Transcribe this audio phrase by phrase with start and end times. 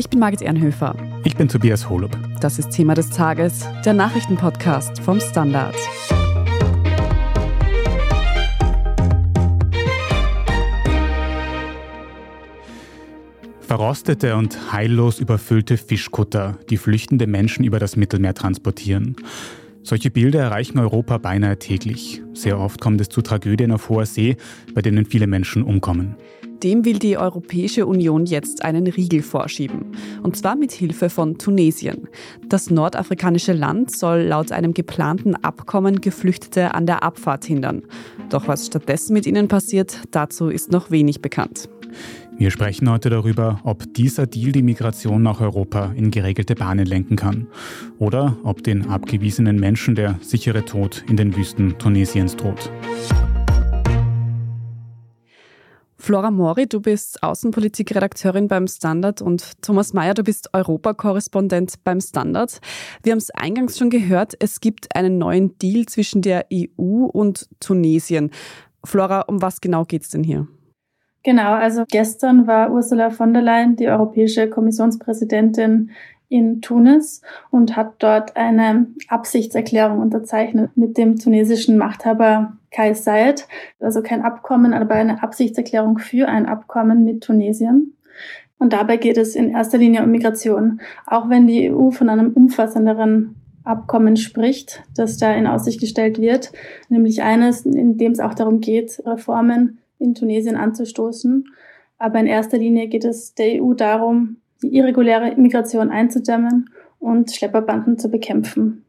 [0.00, 0.94] Ich bin Margit Ehrenhöfer.
[1.24, 2.16] Ich bin Tobias Holub.
[2.40, 5.74] Das ist Thema des Tages, der Nachrichtenpodcast vom Standard.
[13.58, 19.16] Verrostete und heillos überfüllte Fischkutter, die flüchtende Menschen über das Mittelmeer transportieren.
[19.88, 22.22] Solche Bilder erreichen Europa beinahe täglich.
[22.34, 24.36] Sehr oft kommt es zu Tragödien auf hoher See,
[24.74, 26.14] bei denen viele Menschen umkommen.
[26.62, 29.92] Dem will die Europäische Union jetzt einen Riegel vorschieben.
[30.22, 32.06] Und zwar mit Hilfe von Tunesien.
[32.50, 37.80] Das nordafrikanische Land soll laut einem geplanten Abkommen Geflüchtete an der Abfahrt hindern.
[38.28, 41.70] Doch was stattdessen mit ihnen passiert, dazu ist noch wenig bekannt.
[42.38, 47.16] Wir sprechen heute darüber, ob dieser Deal die Migration nach Europa in geregelte Bahnen lenken
[47.16, 47.48] kann
[47.98, 52.70] oder ob den abgewiesenen Menschen der sichere Tod in den Wüsten Tunesiens droht.
[55.96, 62.60] Flora Mori, du bist Außenpolitikredakteurin beim Standard und Thomas Mayer, du bist Europakorrespondent beim Standard.
[63.02, 67.48] Wir haben es eingangs schon gehört, es gibt einen neuen Deal zwischen der EU und
[67.58, 68.30] Tunesien.
[68.84, 70.46] Flora, um was genau geht es denn hier?
[71.24, 75.90] Genau, also gestern war Ursula von der Leyen, die europäische Kommissionspräsidentin,
[76.28, 83.48] in Tunis und hat dort eine Absichtserklärung unterzeichnet mit dem tunesischen Machthaber Kai Said.
[83.80, 87.94] Also kein Abkommen, aber eine Absichtserklärung für ein Abkommen mit Tunesien.
[88.58, 90.80] Und dabei geht es in erster Linie um Migration.
[91.06, 96.52] Auch wenn die EU von einem umfassenderen Abkommen spricht, das da in Aussicht gestellt wird,
[96.88, 101.44] nämlich eines, in dem es auch darum geht, Reformen in Tunesien anzustoßen.
[101.98, 107.98] Aber in erster Linie geht es der EU darum, die irreguläre Migration einzudämmen und Schlepperbanden
[107.98, 108.84] zu bekämpfen.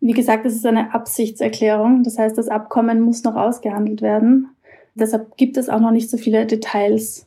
[0.00, 2.02] Wie gesagt, es ist eine Absichtserklärung.
[2.02, 4.48] Das heißt, das Abkommen muss noch ausgehandelt werden.
[4.94, 7.26] Deshalb gibt es auch noch nicht so viele Details.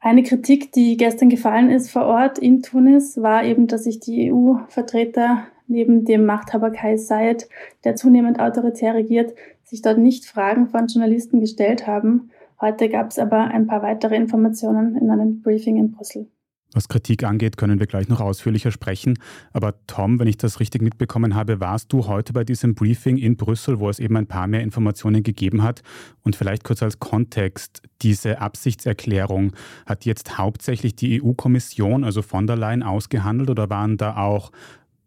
[0.00, 4.30] Eine Kritik, die gestern gefallen ist vor Ort in Tunis, war eben, dass sich die
[4.30, 7.48] EU-Vertreter neben dem Machthaber Kai Said,
[7.84, 9.32] der zunehmend autoritär regiert,
[9.64, 14.16] sich dort nicht Fragen von Journalisten gestellt haben Heute gab es aber ein paar weitere
[14.16, 16.28] Informationen in einem Briefing in Brüssel.
[16.74, 19.16] Was Kritik angeht, können wir gleich noch ausführlicher sprechen.
[19.52, 23.36] Aber Tom, wenn ich das richtig mitbekommen habe, warst du heute bei diesem Briefing in
[23.36, 25.82] Brüssel, wo es eben ein paar mehr Informationen gegeben hat.
[26.22, 29.52] Und vielleicht kurz als Kontext, diese Absichtserklärung
[29.86, 34.50] hat jetzt hauptsächlich die EU-Kommission, also von der Leyen, ausgehandelt oder waren da auch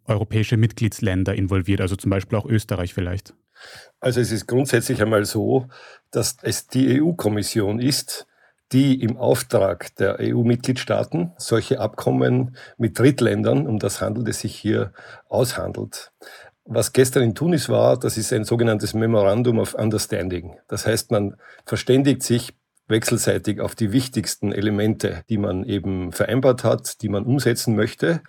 [0.05, 3.35] europäische Mitgliedsländer involviert, also zum Beispiel auch Österreich vielleicht?
[3.99, 5.67] Also es ist grundsätzlich einmal so,
[6.11, 8.27] dass es die EU-Kommission ist,
[8.71, 14.91] die im Auftrag der EU-Mitgliedstaaten solche Abkommen mit Drittländern, um das handelt es sich hier,
[15.29, 16.11] aushandelt.
[16.65, 20.57] Was gestern in Tunis war, das ist ein sogenanntes Memorandum of Understanding.
[20.67, 22.53] Das heißt, man verständigt sich
[22.87, 28.21] wechselseitig auf die wichtigsten Elemente, die man eben vereinbart hat, die man umsetzen möchte.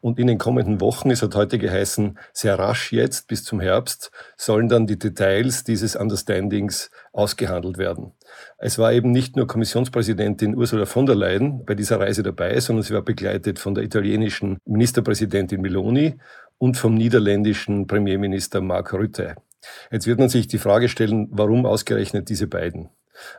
[0.00, 4.10] Und in den kommenden Wochen, es hat heute geheißen, sehr rasch jetzt bis zum Herbst,
[4.36, 8.12] sollen dann die Details dieses Understandings ausgehandelt werden.
[8.58, 12.82] Es war eben nicht nur Kommissionspräsidentin Ursula von der Leyen bei dieser Reise dabei, sondern
[12.82, 16.18] sie war begleitet von der italienischen Ministerpräsidentin Meloni
[16.58, 19.36] und vom niederländischen Premierminister Mark Rutte.
[19.90, 22.90] Jetzt wird man sich die Frage stellen, warum ausgerechnet diese beiden?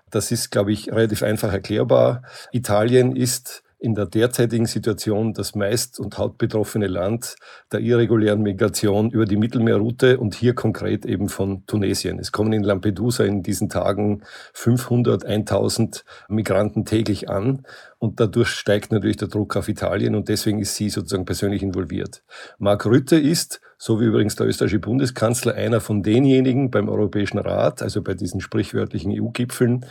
[0.09, 2.23] Das ist, glaube ich, relativ einfach erklärbar.
[2.51, 7.35] Italien ist in der derzeitigen Situation das meist und hauptbetroffene Land
[7.71, 12.19] der irregulären Migration über die Mittelmeerroute und hier konkret eben von Tunesien.
[12.19, 14.21] Es kommen in Lampedusa in diesen Tagen
[14.53, 17.65] 500, 1000 Migranten täglich an
[18.01, 22.23] und dadurch steigt natürlich der Druck auf Italien und deswegen ist sie sozusagen persönlich involviert.
[22.57, 27.83] Mark Rütte ist, so wie übrigens der österreichische Bundeskanzler, einer von denjenigen beim Europäischen Rat,
[27.83, 29.85] also bei diesen sprichwörtlichen EU-Gipfeln,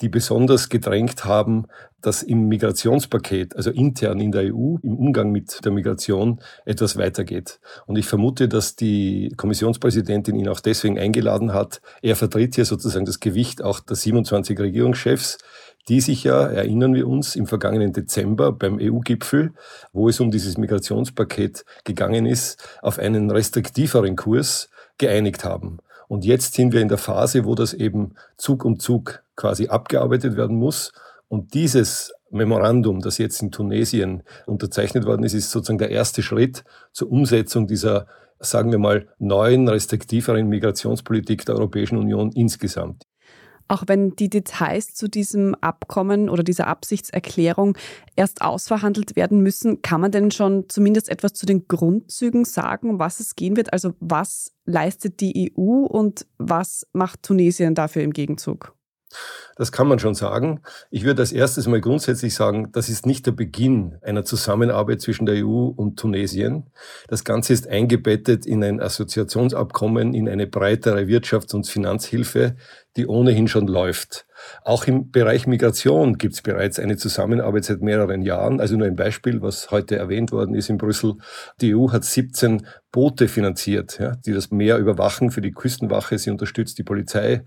[0.00, 1.66] die besonders gedrängt haben,
[2.00, 7.60] dass im Migrationspaket, also intern in der EU, im Umgang mit der Migration etwas weitergeht.
[7.84, 11.82] Und ich vermute, dass die Kommissionspräsidentin ihn auch deswegen eingeladen hat.
[12.00, 15.36] Er vertritt hier sozusagen das Gewicht auch der 27 Regierungschefs
[15.88, 19.52] die sich ja, erinnern wir uns, im vergangenen Dezember beim EU-Gipfel,
[19.92, 25.78] wo es um dieses Migrationspaket gegangen ist, auf einen restriktiveren Kurs geeinigt haben.
[26.08, 30.36] Und jetzt sind wir in der Phase, wo das eben Zug um Zug quasi abgearbeitet
[30.36, 30.92] werden muss.
[31.28, 36.64] Und dieses Memorandum, das jetzt in Tunesien unterzeichnet worden ist, ist sozusagen der erste Schritt
[36.92, 38.06] zur Umsetzung dieser,
[38.38, 43.04] sagen wir mal, neuen, restriktiveren Migrationspolitik der Europäischen Union insgesamt.
[43.70, 47.78] Auch wenn die Details zu diesem Abkommen oder dieser Absichtserklärung
[48.16, 52.98] erst ausverhandelt werden müssen, kann man denn schon zumindest etwas zu den Grundzügen sagen, um
[52.98, 53.72] was es gehen wird?
[53.72, 58.74] Also was leistet die EU und was macht Tunesien dafür im Gegenzug?
[59.56, 60.62] Das kann man schon sagen.
[60.90, 65.26] Ich würde als erstes mal grundsätzlich sagen, das ist nicht der Beginn einer Zusammenarbeit zwischen
[65.26, 66.70] der EU und Tunesien.
[67.08, 72.56] Das Ganze ist eingebettet in ein Assoziationsabkommen, in eine breitere Wirtschafts- und Finanzhilfe,
[72.96, 74.26] die ohnehin schon läuft.
[74.64, 78.60] Auch im Bereich Migration gibt es bereits eine Zusammenarbeit seit mehreren Jahren.
[78.60, 81.14] Also nur ein Beispiel, was heute erwähnt worden ist in Brüssel.
[81.60, 86.18] Die EU hat 17 Boote finanziert, ja, die das Meer überwachen für die Küstenwache.
[86.18, 87.44] Sie unterstützt die Polizei,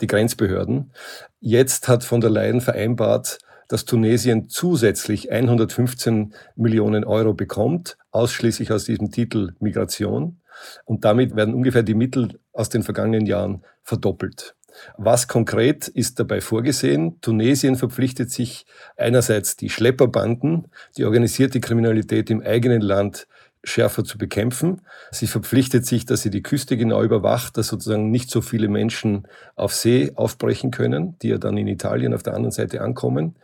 [0.00, 0.92] die Grenzbehörden.
[1.40, 3.38] Jetzt hat von der Leyen vereinbart,
[3.68, 10.40] dass Tunesien zusätzlich 115 Millionen Euro bekommt, ausschließlich aus diesem Titel Migration.
[10.84, 14.55] Und damit werden ungefähr die Mittel aus den vergangenen Jahren verdoppelt.
[14.96, 17.20] Was konkret ist dabei vorgesehen?
[17.20, 23.26] Tunesien verpflichtet sich einerseits die Schlepperbanden, die organisierte Kriminalität im eigenen Land
[23.64, 24.82] schärfer zu bekämpfen.
[25.10, 29.26] Sie verpflichtet sich, dass sie die Küste genau überwacht, dass sozusagen nicht so viele Menschen
[29.56, 33.36] auf See aufbrechen können, die ja dann in Italien auf der anderen Seite ankommen.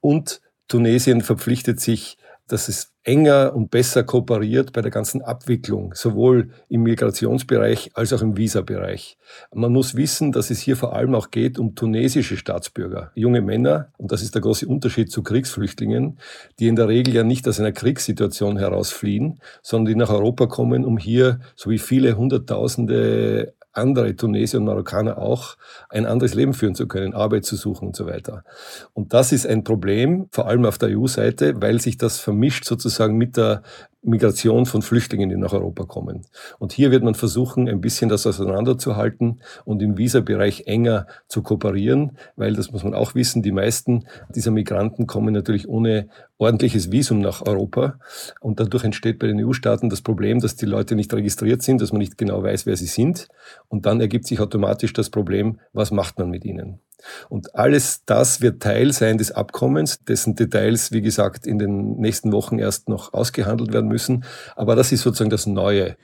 [0.00, 2.18] Und Tunesien verpflichtet sich,
[2.48, 8.22] dass es enger und besser kooperiert bei der ganzen Abwicklung, sowohl im Migrationsbereich als auch
[8.22, 9.16] im Visabereich.
[9.52, 13.88] Man muss wissen, dass es hier vor allem auch geht um tunesische Staatsbürger, junge Männer,
[13.96, 16.18] und das ist der große Unterschied zu Kriegsflüchtlingen,
[16.58, 20.46] die in der Regel ja nicht aus einer Kriegssituation heraus fliehen, sondern die nach Europa
[20.46, 25.56] kommen, um hier, so wie viele Hunderttausende andere Tunesier und Marokkaner auch
[25.88, 28.44] ein anderes Leben führen zu können, Arbeit zu suchen und so weiter.
[28.92, 33.16] Und das ist ein Problem, vor allem auf der EU-Seite, weil sich das vermischt sozusagen
[33.16, 33.62] mit der
[34.02, 36.26] Migration von Flüchtlingen, die nach Europa kommen.
[36.58, 42.18] Und hier wird man versuchen, ein bisschen das auseinanderzuhalten und im Visa-Bereich enger zu kooperieren,
[42.34, 44.04] weil das muss man auch wissen, die meisten
[44.34, 47.98] dieser Migranten kommen natürlich ohne ordentliches Visum nach Europa.
[48.40, 51.92] Und dadurch entsteht bei den EU-Staaten das Problem, dass die Leute nicht registriert sind, dass
[51.92, 53.28] man nicht genau weiß, wer sie sind.
[53.68, 56.80] Und dann ergibt sich automatisch das Problem, was macht man mit ihnen?
[57.28, 62.32] Und alles das wird Teil sein des Abkommens, dessen Details, wie gesagt, in den nächsten
[62.32, 64.24] Wochen erst noch ausgehandelt werden müssen.
[64.56, 65.96] Aber das ist sozusagen das Neue.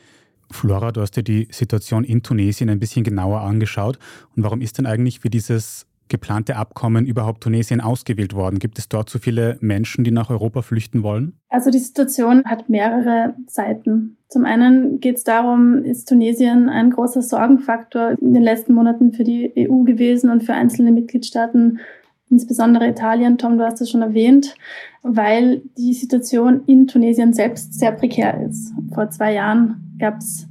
[0.51, 3.99] Flora, du hast dir die Situation in Tunesien ein bisschen genauer angeschaut.
[4.35, 8.59] Und warum ist denn eigentlich für dieses geplante Abkommen überhaupt Tunesien ausgewählt worden?
[8.59, 11.39] Gibt es dort so viele Menschen, die nach Europa flüchten wollen?
[11.49, 14.17] Also die Situation hat mehrere Seiten.
[14.29, 19.25] Zum einen geht es darum, ist Tunesien ein großer Sorgenfaktor in den letzten Monaten für
[19.25, 21.81] die EU gewesen und für einzelne Mitgliedstaaten,
[22.31, 23.39] insbesondere Italien.
[23.39, 24.55] Tom, du hast es schon erwähnt,
[25.03, 28.73] weil die Situation in Tunesien selbst sehr prekär ist.
[28.93, 30.48] Vor zwei Jahren gab es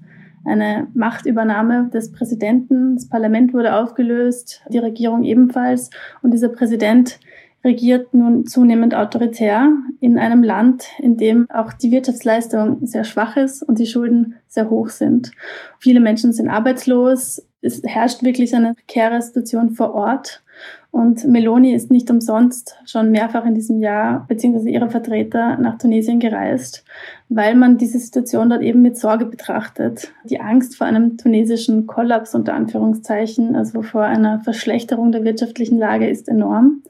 [0.47, 2.95] eine Machtübernahme des Präsidenten.
[2.95, 5.89] Das Parlament wurde aufgelöst, die Regierung ebenfalls.
[6.21, 7.19] Und dieser Präsident
[7.63, 13.61] regiert nun zunehmend autoritär in einem Land, in dem auch die Wirtschaftsleistung sehr schwach ist
[13.61, 15.31] und die Schulden sehr hoch sind.
[15.79, 17.45] Viele Menschen sind arbeitslos.
[17.61, 20.43] Es herrscht wirklich eine prekäre Situation vor Ort.
[20.91, 26.19] Und Meloni ist nicht umsonst schon mehrfach in diesem Jahr beziehungsweise ihre Vertreter nach Tunesien
[26.19, 26.83] gereist,
[27.29, 30.13] weil man diese Situation dort eben mit Sorge betrachtet.
[30.23, 36.09] Die Angst vor einem tunesischen Kollaps unter Anführungszeichen, also vor einer Verschlechterung der wirtschaftlichen Lage
[36.09, 36.81] ist enorm.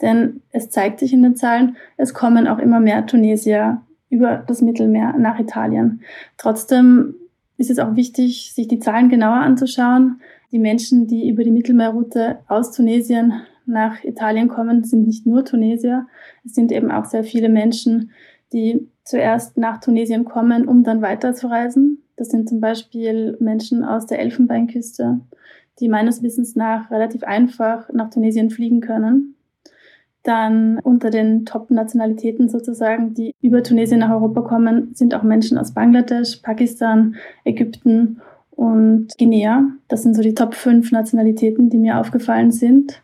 [0.00, 4.62] Denn es zeigt sich in den Zahlen, es kommen auch immer mehr Tunesier über das
[4.62, 6.02] Mittelmeer nach Italien.
[6.36, 7.14] Trotzdem
[7.56, 10.20] ist es auch wichtig, sich die Zahlen genauer anzuschauen.
[10.54, 16.06] Die Menschen, die über die Mittelmeerroute aus Tunesien nach Italien kommen, sind nicht nur Tunesier.
[16.44, 18.12] Es sind eben auch sehr viele Menschen,
[18.52, 22.04] die zuerst nach Tunesien kommen, um dann weiterzureisen.
[22.14, 25.18] Das sind zum Beispiel Menschen aus der Elfenbeinküste,
[25.80, 29.34] die meines Wissens nach relativ einfach nach Tunesien fliegen können.
[30.22, 35.74] Dann unter den Top-Nationalitäten sozusagen, die über Tunesien nach Europa kommen, sind auch Menschen aus
[35.74, 38.20] Bangladesch, Pakistan, Ägypten
[38.56, 39.64] und Guinea.
[39.88, 43.02] Das sind so die Top 5 Nationalitäten, die mir aufgefallen sind.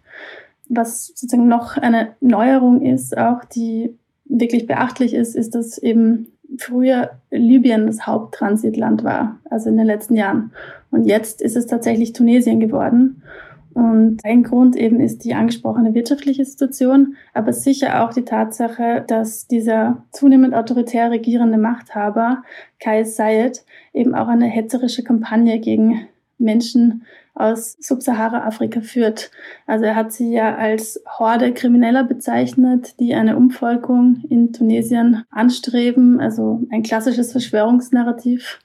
[0.69, 6.28] Was sozusagen noch eine Neuerung ist, auch die wirklich beachtlich ist, ist, dass eben
[6.59, 10.52] früher Libyen das Haupttransitland war, also in den letzten Jahren.
[10.90, 13.23] Und jetzt ist es tatsächlich Tunesien geworden.
[13.72, 19.46] Und ein Grund eben ist die angesprochene wirtschaftliche Situation, aber sicher auch die Tatsache, dass
[19.46, 22.42] dieser zunehmend autoritär regierende Machthaber,
[22.80, 26.08] Kais Sayed, eben auch eine hetzerische Kampagne gegen
[26.38, 29.30] Menschen aus Subsahara-Afrika führt.
[29.66, 36.20] Also er hat sie ja als Horde Krimineller bezeichnet, die eine Umvolkung in Tunesien anstreben,
[36.20, 38.58] also ein klassisches Verschwörungsnarrativ,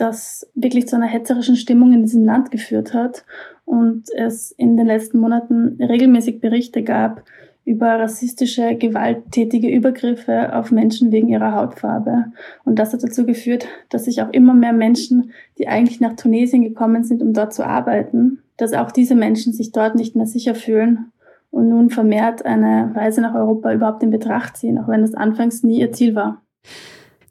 [0.00, 3.24] das wirklich zu einer hetzerischen Stimmung in diesem Land geführt hat
[3.64, 7.22] und es in den letzten Monaten regelmäßig Berichte gab
[7.64, 12.32] über rassistische, gewalttätige Übergriffe auf Menschen wegen ihrer Hautfarbe.
[12.64, 16.62] Und das hat dazu geführt, dass sich auch immer mehr Menschen, die eigentlich nach Tunesien
[16.62, 20.54] gekommen sind, um dort zu arbeiten, dass auch diese Menschen sich dort nicht mehr sicher
[20.54, 21.12] fühlen
[21.50, 25.62] und nun vermehrt eine Reise nach Europa überhaupt in Betracht ziehen, auch wenn das anfangs
[25.62, 26.42] nie ihr Ziel war.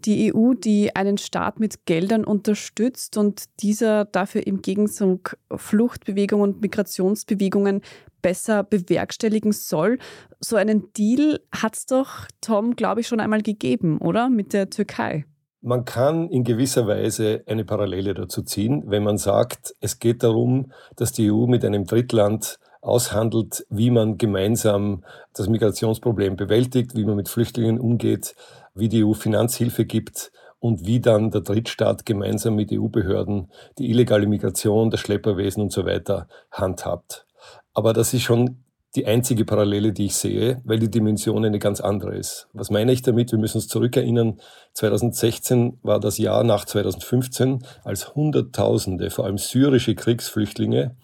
[0.06, 6.62] Die EU, die einen Staat mit Geldern unterstützt und dieser dafür im Gegenzug Fluchtbewegungen und
[6.62, 7.82] Migrationsbewegungen
[8.22, 9.98] besser bewerkstelligen soll.
[10.40, 14.30] So einen Deal hat es doch, Tom, glaube ich, schon einmal gegeben, oder?
[14.30, 15.26] Mit der Türkei.
[15.62, 20.72] Man kann in gewisser Weise eine Parallele dazu ziehen, wenn man sagt, es geht darum,
[20.96, 27.16] dass die EU mit einem Drittland aushandelt, wie man gemeinsam das Migrationsproblem bewältigt, wie man
[27.16, 28.36] mit Flüchtlingen umgeht,
[28.74, 34.28] wie die EU Finanzhilfe gibt und wie dann der Drittstaat gemeinsam mit EU-Behörden die illegale
[34.28, 37.26] Migration, das Schlepperwesen und so weiter handhabt.
[37.74, 38.64] Aber das ist schon
[38.96, 42.48] die einzige Parallele, die ich sehe, weil die Dimension eine ganz andere ist.
[42.54, 43.32] Was meine ich damit?
[43.32, 44.40] Wir müssen uns zurückerinnern,
[44.74, 50.96] 2016 war das Jahr nach 2015, als Hunderttausende, vor allem syrische Kriegsflüchtlinge,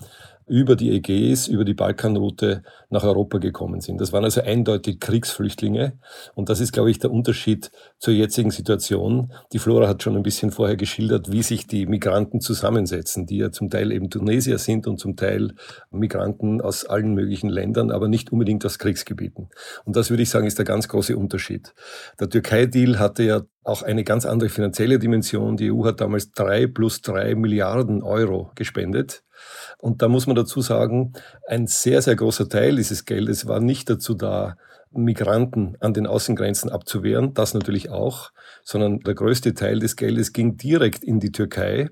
[0.47, 3.99] über die Ägäis, über die Balkanroute nach Europa gekommen sind.
[3.99, 5.97] Das waren also eindeutig Kriegsflüchtlinge.
[6.35, 9.33] Und das ist, glaube ich, der Unterschied zur jetzigen Situation.
[9.53, 13.51] Die Flora hat schon ein bisschen vorher geschildert, wie sich die Migranten zusammensetzen, die ja
[13.51, 15.53] zum Teil eben Tunesier sind und zum Teil
[15.89, 19.49] Migranten aus allen möglichen Ländern, aber nicht unbedingt aus Kriegsgebieten.
[19.83, 21.73] Und das würde ich sagen, ist der ganz große Unterschied.
[22.19, 25.57] Der Türkei-Deal hatte ja auch eine ganz andere finanzielle Dimension.
[25.57, 29.23] Die EU hat damals drei plus drei Milliarden Euro gespendet.
[29.77, 31.13] Und da muss man dazu sagen,
[31.47, 34.57] ein sehr, sehr großer Teil dieses Geldes war nicht dazu da,
[35.03, 38.31] Migranten an den Außengrenzen abzuwehren, das natürlich auch,
[38.63, 41.89] sondern der größte Teil des Geldes ging direkt in die Türkei,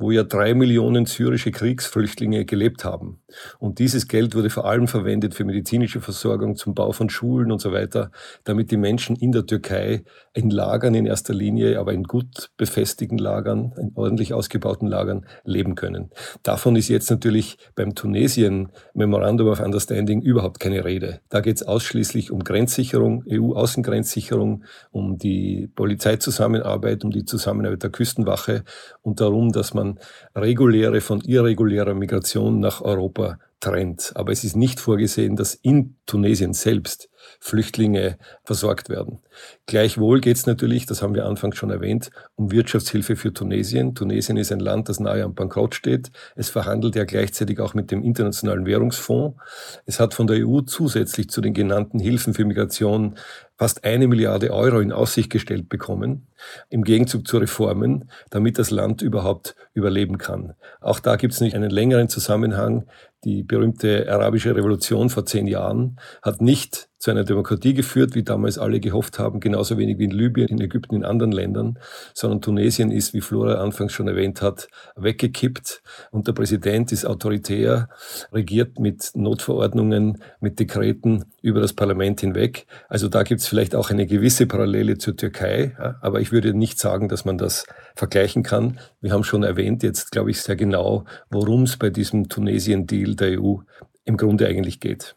[0.00, 3.20] wo ja drei Millionen syrische Kriegsflüchtlinge gelebt haben.
[3.58, 7.60] Und dieses Geld wurde vor allem verwendet für medizinische Versorgung, zum Bau von Schulen und
[7.60, 8.10] so weiter,
[8.44, 13.18] damit die Menschen in der Türkei in Lagern in erster Linie, aber in gut befestigten
[13.18, 16.10] Lagern, in ordentlich ausgebauten Lagern leben können.
[16.42, 21.20] Davon ist jetzt natürlich beim Tunesien Memorandum of Understanding überhaupt keine Rede.
[21.28, 28.64] Da geht es ausschließlich um Grenzsicherung, EU-Außengrenzsicherung, um die Polizeizusammenarbeit, um die Zusammenarbeit der Küstenwache
[29.02, 29.98] und darum, dass man
[30.34, 34.12] reguläre von irregulärer Migration nach Europa trennt.
[34.14, 39.20] Aber es ist nicht vorgesehen, dass in Tunesien selbst Flüchtlinge versorgt werden.
[39.66, 43.94] Gleichwohl geht es natürlich, das haben wir anfangs schon erwähnt, um Wirtschaftshilfe für Tunesien.
[43.94, 46.10] Tunesien ist ein Land, das nahe am Bankrott steht.
[46.36, 49.38] Es verhandelt ja gleichzeitig auch mit dem Internationalen Währungsfonds.
[49.86, 53.16] Es hat von der EU zusätzlich zu den genannten Hilfen für Migration
[53.60, 56.28] fast eine Milliarde Euro in Aussicht gestellt bekommen,
[56.70, 60.54] im Gegenzug zu Reformen, damit das Land überhaupt überleben kann.
[60.80, 62.86] Auch da gibt es nicht einen längeren Zusammenhang.
[63.24, 68.58] Die berühmte arabische Revolution vor zehn Jahren hat nicht zu einer Demokratie geführt, wie damals
[68.58, 71.78] alle gehofft haben, genauso wenig wie in Libyen, in Ägypten, in anderen Ländern,
[72.12, 77.88] sondern Tunesien ist, wie Flora anfangs schon erwähnt hat, weggekippt und der Präsident ist autoritär,
[78.32, 82.66] regiert mit Notverordnungen, mit Dekreten über das Parlament hinweg.
[82.90, 86.78] Also da gibt es vielleicht auch eine gewisse Parallele zur Türkei, aber ich würde nicht
[86.78, 87.64] sagen, dass man das
[87.96, 88.78] vergleichen kann.
[89.00, 93.40] Wir haben schon erwähnt jetzt, glaube ich, sehr genau, worum es bei diesem Tunesien-Deal der
[93.40, 93.56] EU
[94.04, 95.16] im Grunde eigentlich geht.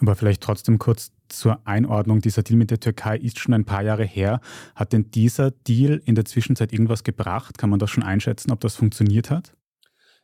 [0.00, 2.20] Aber vielleicht trotzdem kurz zur Einordnung.
[2.20, 4.40] Dieser Deal mit der Türkei ist schon ein paar Jahre her.
[4.74, 7.58] Hat denn dieser Deal in der Zwischenzeit irgendwas gebracht?
[7.58, 9.54] Kann man das schon einschätzen, ob das funktioniert hat?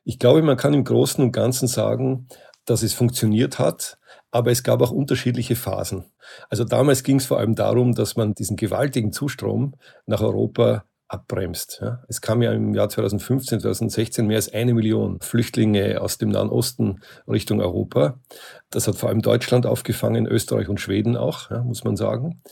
[0.04, 2.28] Ich glaube, man kann im Großen und Ganzen sagen,
[2.64, 3.99] dass es funktioniert hat,
[4.30, 6.04] aber es gab auch unterschiedliche Phasen.
[6.49, 9.75] Also damals ging es vor allem darum, dass man diesen gewaltigen Zustrom
[10.06, 11.78] nach Europa abbremst.
[11.80, 12.02] Ja.
[12.08, 16.48] Es kam ja im Jahr 2015, 2016 mehr als eine Million Flüchtlinge aus dem Nahen
[16.48, 18.18] Osten Richtung Europa.
[18.70, 22.42] Das hat vor allem Deutschland aufgefangen, Österreich und Schweden auch, ja, muss man sagen.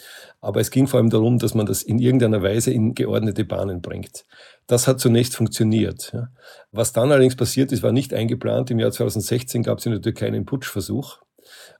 [0.40, 3.80] Aber es ging vor allem darum, dass man das in irgendeiner Weise in geordnete Bahnen
[3.80, 4.24] bringt.
[4.66, 6.12] Das hat zunächst funktioniert.
[6.12, 6.28] Ja.
[6.70, 8.70] Was dann allerdings passiert ist, war nicht eingeplant.
[8.70, 11.18] Im Jahr 2016 gab es in der Türkei einen Putschversuch.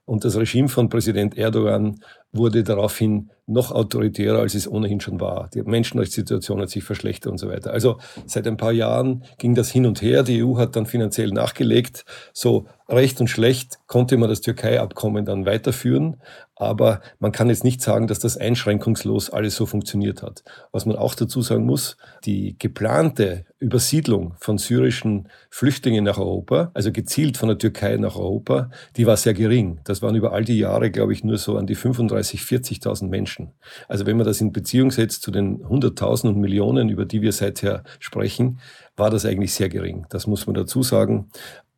[0.05, 2.01] Und das Regime von Präsident Erdogan
[2.35, 5.51] wurde daraufhin noch autoritärer, als es ohnehin schon war.
[5.53, 7.73] Die Menschenrechtssituation hat sich verschlechtert und so weiter.
[7.73, 10.23] Also seit ein paar Jahren ging das hin und her.
[10.23, 12.05] Die EU hat dann finanziell nachgelegt.
[12.33, 16.17] So recht und schlecht konnte man das Türkei-Abkommen dann weiterführen.
[16.57, 20.45] Aber man kann jetzt nicht sagen, dass das einschränkungslos alles so funktioniert hat.
[20.71, 26.93] Was man auch dazu sagen muss, die geplante Übersiedlung von syrischen Flüchtlingen nach Europa, also
[26.93, 29.81] gezielt von der Türkei nach Europa, die war sehr gering.
[29.85, 33.53] Das waren über all die Jahre, glaube ich, nur so an die 35, 40.000 Menschen.
[33.89, 37.33] Also wenn man das in Beziehung setzt zu den 100.000 und Millionen, über die wir
[37.33, 38.59] seither sprechen,
[38.97, 40.07] war das eigentlich sehr gering.
[40.11, 41.31] Das muss man dazu sagen.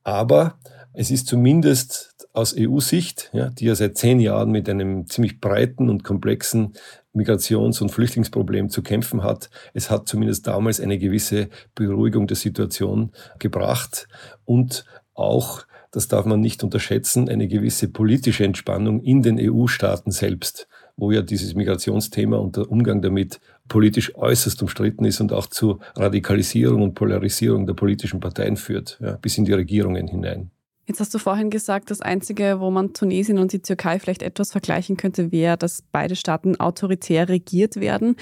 [0.04, 0.58] Aber
[0.92, 5.90] es ist zumindest aus EU-Sicht, ja, die ja seit zehn Jahren mit einem ziemlich breiten
[5.90, 6.74] und komplexen
[7.14, 9.50] Migrations- und Flüchtlingsproblem zu kämpfen hat.
[9.74, 14.08] Es hat zumindest damals eine gewisse Beruhigung der Situation gebracht
[14.44, 14.84] und
[15.14, 21.10] auch, das darf man nicht unterschätzen, eine gewisse politische Entspannung in den EU-Staaten selbst, wo
[21.10, 26.82] ja dieses Migrationsthema und der Umgang damit politisch äußerst umstritten ist und auch zu Radikalisierung
[26.82, 30.50] und Polarisierung der politischen Parteien führt, ja, bis in die Regierungen hinein.
[30.86, 34.52] Jetzt hast du vorhin gesagt, das Einzige, wo man Tunesien und die Türkei vielleicht etwas
[34.52, 38.14] vergleichen könnte, wäre, dass beide Staaten autoritär regiert werden.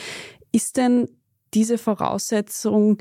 [0.51, 1.09] Ist denn
[1.53, 2.99] diese Voraussetzung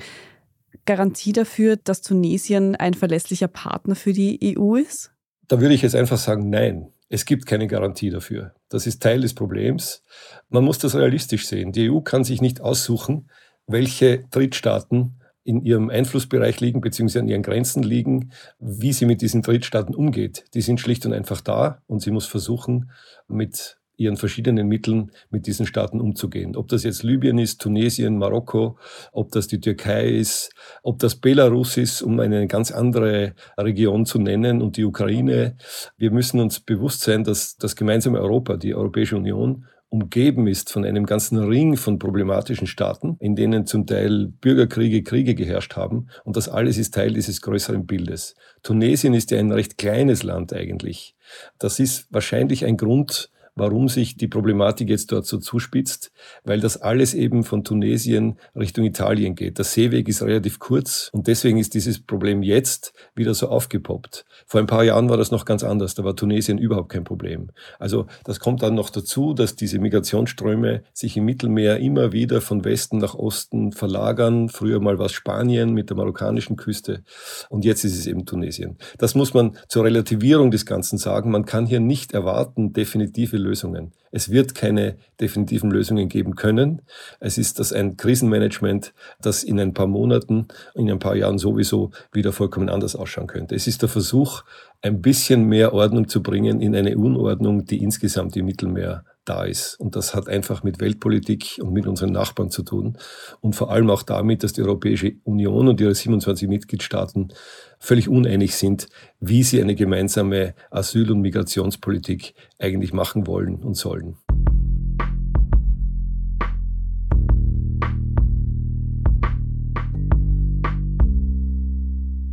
[0.85, 5.11] Garantie dafür, dass Tunesien ein verlässlicher Partner für die EU ist?
[5.47, 6.89] Da würde ich jetzt einfach sagen, nein.
[7.09, 8.55] Es gibt keine Garantie dafür.
[8.69, 10.03] Das ist Teil des Problems.
[10.49, 11.71] Man muss das realistisch sehen.
[11.71, 13.29] Die EU kann sich nicht aussuchen,
[13.67, 19.41] welche Drittstaaten in ihrem Einflussbereich liegen, beziehungsweise an ihren Grenzen liegen, wie sie mit diesen
[19.41, 20.45] Drittstaaten umgeht.
[20.53, 22.89] Die sind schlicht und einfach da und sie muss versuchen,
[23.27, 26.55] mit ihren verschiedenen Mitteln mit diesen Staaten umzugehen.
[26.55, 28.77] Ob das jetzt Libyen ist, Tunesien, Marokko,
[29.12, 30.51] ob das die Türkei ist,
[30.83, 35.57] ob das Belarus ist, um eine ganz andere Region zu nennen und die Ukraine.
[35.98, 40.86] Wir müssen uns bewusst sein, dass das gemeinsame Europa, die Europäische Union, umgeben ist von
[40.86, 46.07] einem ganzen Ring von problematischen Staaten, in denen zum Teil Bürgerkriege, Kriege geherrscht haben.
[46.24, 48.33] Und das alles ist Teil dieses größeren Bildes.
[48.63, 51.15] Tunesien ist ja ein recht kleines Land eigentlich.
[51.60, 56.12] Das ist wahrscheinlich ein Grund, warum sich die Problematik jetzt dort so zuspitzt,
[56.43, 59.57] weil das alles eben von Tunesien Richtung Italien geht.
[59.57, 64.25] Der Seeweg ist relativ kurz und deswegen ist dieses Problem jetzt wieder so aufgepoppt.
[64.48, 67.51] Vor ein paar Jahren war das noch ganz anders, da war Tunesien überhaupt kein Problem.
[67.79, 72.65] Also das kommt dann noch dazu, dass diese Migrationsströme sich im Mittelmeer immer wieder von
[72.65, 74.50] Westen nach Osten verlagern.
[74.50, 77.03] Früher mal war es Spanien mit der marokkanischen Küste
[77.50, 78.77] und jetzt ist es eben Tunesien.
[78.98, 81.31] Das muss man zur Relativierung des Ganzen sagen.
[81.31, 83.91] Man kann hier nicht erwarten, definitive Lösungen.
[84.12, 86.81] Es wird keine definitiven Lösungen geben können.
[87.19, 91.91] Es ist das ein Krisenmanagement, das in ein paar Monaten, in ein paar Jahren sowieso
[92.12, 93.55] wieder vollkommen anders ausschauen könnte.
[93.55, 94.43] Es ist der Versuch,
[94.81, 99.79] ein bisschen mehr Ordnung zu bringen in eine Unordnung, die insgesamt im Mittelmeer da ist.
[99.79, 102.97] Und das hat einfach mit Weltpolitik und mit unseren Nachbarn zu tun.
[103.41, 107.33] Und vor allem auch damit, dass die Europäische Union und ihre 27 Mitgliedstaaten
[107.79, 108.88] völlig uneinig sind,
[109.19, 114.17] wie sie eine gemeinsame Asyl- und Migrationspolitik eigentlich machen wollen und sollen.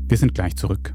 [0.09, 0.94] Wir sind gleich zurück.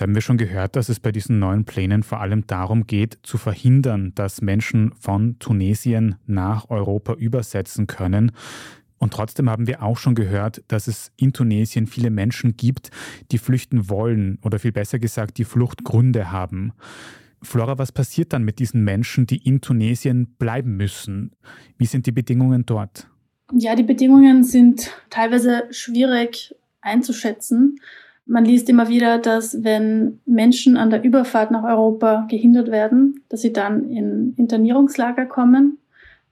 [0.00, 3.18] Jetzt haben wir schon gehört, dass es bei diesen neuen Plänen vor allem darum geht,
[3.22, 8.32] zu verhindern, dass Menschen von Tunesien nach Europa übersetzen können.
[8.96, 12.90] Und trotzdem haben wir auch schon gehört, dass es in Tunesien viele Menschen gibt,
[13.30, 16.72] die flüchten wollen oder viel besser gesagt, die Fluchtgründe haben.
[17.42, 21.32] Flora, was passiert dann mit diesen Menschen, die in Tunesien bleiben müssen?
[21.76, 23.06] Wie sind die Bedingungen dort?
[23.52, 27.76] Ja, die Bedingungen sind teilweise schwierig einzuschätzen.
[28.30, 33.40] Man liest immer wieder, dass wenn Menschen an der Überfahrt nach Europa gehindert werden, dass
[33.40, 35.78] sie dann in Internierungslager kommen.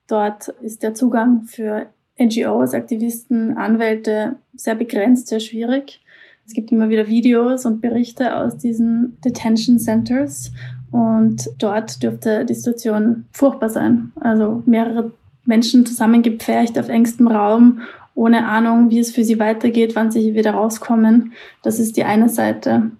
[0.06, 6.00] Dort ist der Zugang für NGOs, Aktivisten, Anwälte sehr begrenzt, sehr schwierig.
[6.46, 10.52] Es gibt immer wieder Videos und Berichte aus diesen Detention Centers
[10.92, 14.12] und dort dürfte die Situation furchtbar sein.
[14.20, 15.11] Also mehrere
[15.44, 17.80] Menschen zusammengepfercht auf engstem Raum
[18.18, 21.35] ohne Ahnung, wie es für sie weitergeht, wann sie wieder rauskommen.
[21.62, 22.90] Das ist die eine Seite.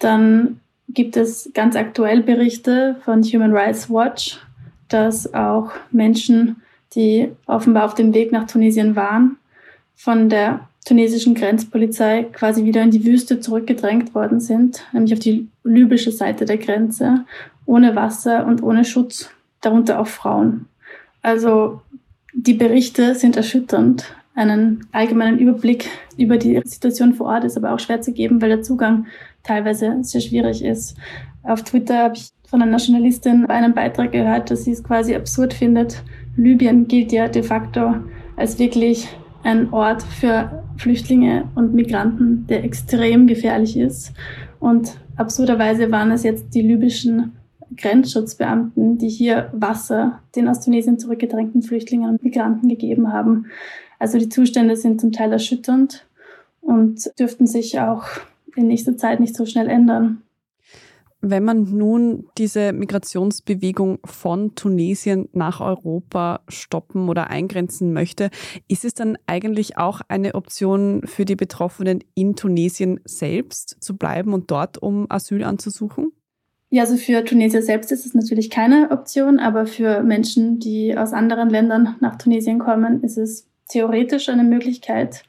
[0.00, 0.58] Dann
[0.88, 4.40] gibt es ganz aktuell Berichte von Human Rights Watch,
[4.88, 6.56] dass auch Menschen,
[6.96, 9.36] die offenbar auf dem Weg nach Tunesien waren,
[9.94, 15.46] von der tunesischen Grenzpolizei quasi wieder in die Wüste zurückgedrängt worden sind, nämlich auf die
[15.62, 17.24] libysche Seite der Grenze,
[17.64, 20.66] ohne Wasser und ohne Schutz, darunter auch Frauen.
[21.22, 21.80] Also
[22.32, 27.78] die Berichte sind erschütternd einen allgemeinen Überblick über die Situation vor Ort ist aber auch
[27.78, 29.06] schwer zu geben, weil der Zugang
[29.42, 30.96] teilweise sehr schwierig ist.
[31.42, 35.14] Auf Twitter habe ich von einer Journalistin bei einem Beitrag gehört, dass sie es quasi
[35.14, 36.02] absurd findet.
[36.36, 37.94] Libyen gilt ja de facto
[38.36, 39.08] als wirklich
[39.44, 44.12] ein Ort für Flüchtlinge und Migranten, der extrem gefährlich ist.
[44.58, 47.32] Und absurderweise waren es jetzt die libyschen
[47.76, 53.46] Grenzschutzbeamten, die hier Wasser den aus Tunesien zurückgedrängten Flüchtlingen und Migranten gegeben haben.
[54.04, 56.06] Also die Zustände sind zum Teil erschütternd
[56.60, 58.04] und dürften sich auch
[58.54, 60.22] in nächster Zeit nicht so schnell ändern.
[61.22, 68.28] Wenn man nun diese Migrationsbewegung von Tunesien nach Europa stoppen oder eingrenzen möchte,
[68.68, 74.34] ist es dann eigentlich auch eine Option für die Betroffenen in Tunesien selbst zu bleiben
[74.34, 76.12] und dort um Asyl anzusuchen?
[76.68, 81.14] Ja, also für Tunesier selbst ist es natürlich keine Option, aber für Menschen, die aus
[81.14, 85.24] anderen Ländern nach Tunesien kommen, ist es theoretisch eine Möglichkeit,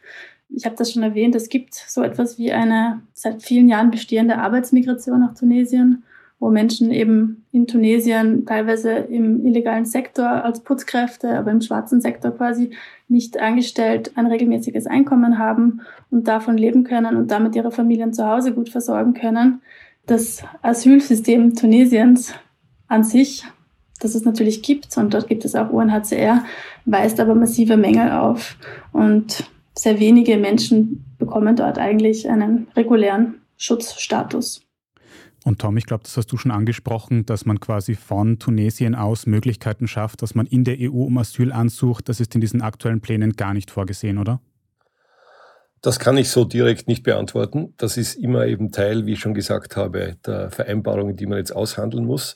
[0.49, 4.37] ich habe das schon erwähnt, es gibt so etwas wie eine seit vielen Jahren bestehende
[4.37, 6.03] Arbeitsmigration nach Tunesien,
[6.39, 12.31] wo Menschen eben in Tunesien teilweise im illegalen Sektor als Putzkräfte, aber im schwarzen Sektor
[12.31, 12.71] quasi
[13.07, 18.27] nicht angestellt ein regelmäßiges Einkommen haben und davon leben können und damit ihre Familien zu
[18.27, 19.61] Hause gut versorgen können.
[20.05, 22.33] Das Asylsystem Tunesiens
[22.87, 23.43] an sich,
[23.99, 26.43] das es natürlich gibt, und dort gibt es auch UNHCR,
[26.85, 28.57] weist aber massive Mängel auf.
[28.91, 34.61] Und sehr wenige Menschen bekommen dort eigentlich einen regulären Schutzstatus.
[35.43, 39.27] Und Tom, ich glaube, das hast du schon angesprochen, dass man quasi von Tunesien aus
[39.27, 42.09] Möglichkeiten schafft, dass man in der EU um Asyl ansucht.
[42.09, 44.41] Das ist in diesen aktuellen Plänen gar nicht vorgesehen, oder?
[45.81, 47.73] Das kann ich so direkt nicht beantworten.
[47.77, 51.55] Das ist immer eben Teil, wie ich schon gesagt habe, der Vereinbarungen, die man jetzt
[51.55, 52.35] aushandeln muss.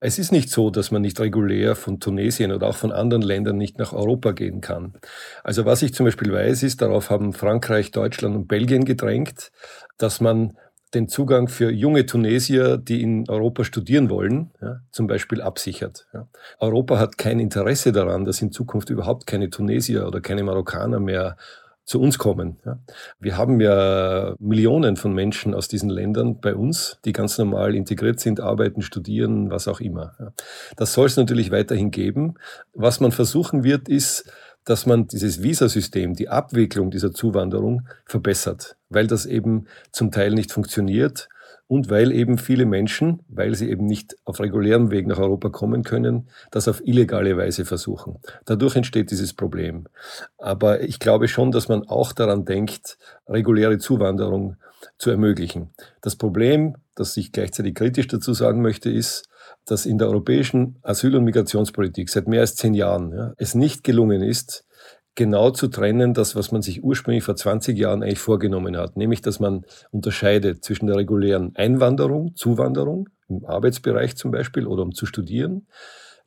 [0.00, 3.56] Es ist nicht so, dass man nicht regulär von Tunesien oder auch von anderen Ländern
[3.56, 4.94] nicht nach Europa gehen kann.
[5.44, 9.52] Also was ich zum Beispiel weiß, ist, darauf haben Frankreich, Deutschland und Belgien gedrängt,
[9.96, 10.54] dass man
[10.94, 16.06] den Zugang für junge Tunesier, die in Europa studieren wollen, ja, zum Beispiel absichert.
[16.14, 16.28] Ja.
[16.58, 21.36] Europa hat kein Interesse daran, dass in Zukunft überhaupt keine Tunesier oder keine Marokkaner mehr
[21.88, 22.58] zu uns kommen.
[22.66, 22.78] Ja.
[23.18, 28.20] Wir haben ja Millionen von Menschen aus diesen Ländern bei uns, die ganz normal integriert
[28.20, 30.12] sind, arbeiten, studieren, was auch immer.
[30.20, 30.32] Ja.
[30.76, 32.34] Das soll es natürlich weiterhin geben.
[32.74, 34.30] Was man versuchen wird, ist,
[34.64, 40.52] dass man dieses Visasystem, die Abwicklung dieser Zuwanderung verbessert, weil das eben zum Teil nicht
[40.52, 41.30] funktioniert
[41.68, 45.84] und weil eben viele Menschen, weil sie eben nicht auf regulärem Weg nach Europa kommen
[45.84, 48.16] können, das auf illegale Weise versuchen.
[48.46, 49.86] Dadurch entsteht dieses Problem.
[50.38, 54.56] Aber ich glaube schon, dass man auch daran denkt, reguläre Zuwanderung
[54.96, 55.70] zu ermöglichen.
[56.00, 59.28] Das Problem, das ich gleichzeitig kritisch dazu sagen möchte, ist,
[59.66, 63.84] dass in der europäischen Asyl- und Migrationspolitik seit mehr als zehn Jahren ja, es nicht
[63.84, 64.64] gelungen ist,
[65.18, 69.20] genau zu trennen, das, was man sich ursprünglich vor 20 Jahren eigentlich vorgenommen hat, nämlich
[69.20, 75.06] dass man unterscheidet zwischen der regulären Einwanderung, Zuwanderung, im Arbeitsbereich zum Beispiel oder um zu
[75.06, 75.66] studieren,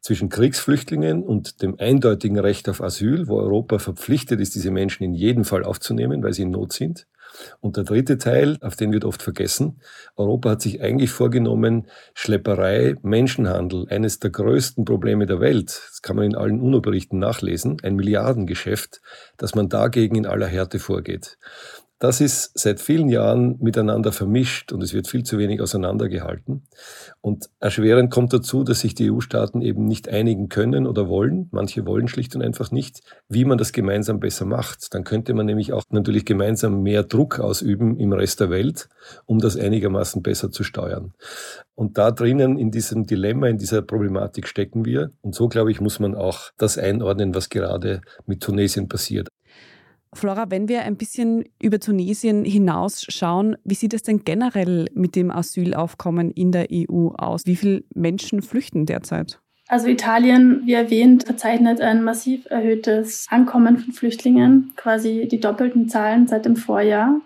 [0.01, 5.13] zwischen Kriegsflüchtlingen und dem eindeutigen Recht auf Asyl, wo Europa verpflichtet ist, diese Menschen in
[5.13, 7.07] jedem Fall aufzunehmen, weil sie in Not sind.
[7.59, 9.81] Und der dritte Teil, auf den wird oft vergessen,
[10.15, 16.15] Europa hat sich eigentlich vorgenommen, Schlepperei, Menschenhandel, eines der größten Probleme der Welt, das kann
[16.15, 19.01] man in allen UNO-Berichten nachlesen, ein Milliardengeschäft,
[19.37, 21.37] dass man dagegen in aller Härte vorgeht.
[22.01, 26.63] Das ist seit vielen Jahren miteinander vermischt und es wird viel zu wenig auseinandergehalten.
[27.21, 31.47] Und erschwerend kommt dazu, dass sich die EU-Staaten eben nicht einigen können oder wollen.
[31.51, 34.95] Manche wollen schlicht und einfach nicht, wie man das gemeinsam besser macht.
[34.95, 38.89] Dann könnte man nämlich auch natürlich gemeinsam mehr Druck ausüben im Rest der Welt,
[39.27, 41.13] um das einigermaßen besser zu steuern.
[41.75, 45.11] Und da drinnen in diesem Dilemma, in dieser Problematik stecken wir.
[45.21, 49.27] Und so, glaube ich, muss man auch das einordnen, was gerade mit Tunesien passiert.
[50.13, 55.31] Flora, wenn wir ein bisschen über Tunesien hinausschauen, wie sieht es denn generell mit dem
[55.31, 57.45] Asylaufkommen in der EU aus?
[57.45, 59.39] Wie viele Menschen flüchten derzeit?
[59.69, 66.27] Also Italien, wie erwähnt, verzeichnet ein massiv erhöhtes Ankommen von Flüchtlingen, quasi die doppelten Zahlen
[66.27, 67.21] seit dem Vorjahr.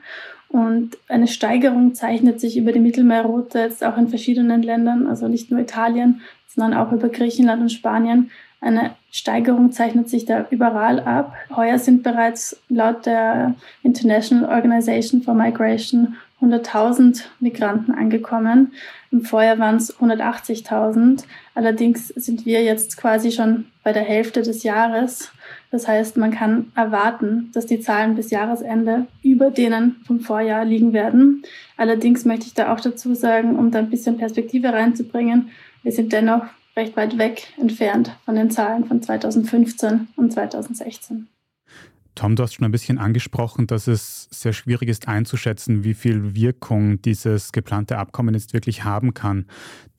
[0.56, 5.52] Und eine Steigerung zeichnet sich über die Mittelmeerroute jetzt auch in verschiedenen Ländern, also nicht
[5.52, 11.36] nur Italien, sondern auch über Griechenland und Spanien eine Steigerung zeichnet sich da überall ab.
[11.56, 18.74] Heuer sind bereits laut der International Organization for Migration 100.000 Migranten angekommen.
[19.12, 21.26] Im Vorjahr waren es 180.000.
[21.54, 25.32] Allerdings sind wir jetzt quasi schon bei der Hälfte des Jahres.
[25.76, 30.94] Das heißt, man kann erwarten, dass die Zahlen bis Jahresende über denen vom Vorjahr liegen
[30.94, 31.44] werden.
[31.76, 35.50] Allerdings möchte ich da auch dazu sagen, um da ein bisschen Perspektive reinzubringen,
[35.84, 36.46] wir sind dennoch
[36.78, 41.28] recht weit weg entfernt von den Zahlen von 2015 und 2016.
[42.16, 46.34] Tom, du hast schon ein bisschen angesprochen, dass es sehr schwierig ist einzuschätzen, wie viel
[46.34, 49.48] Wirkung dieses geplante Abkommen jetzt wirklich haben kann.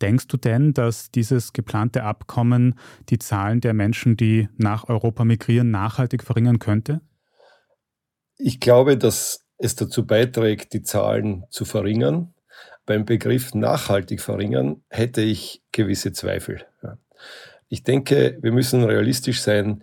[0.00, 2.74] Denkst du denn, dass dieses geplante Abkommen
[3.11, 7.02] die Zahlen der Menschen, die nach Europa migrieren, nachhaltig verringern könnte?
[8.38, 12.33] Ich glaube, dass es dazu beiträgt, die Zahlen zu verringern.
[12.87, 16.64] beim Begriff nachhaltig verringern hätte ich gewisse Zweifel.
[17.68, 19.83] Ich denke, wir müssen realistisch sein.